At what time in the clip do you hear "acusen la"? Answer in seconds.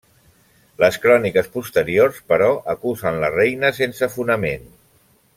2.73-3.29